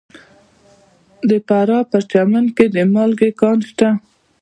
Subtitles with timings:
[1.29, 3.89] د فراه په پرچمن کې د مالګې کان شته.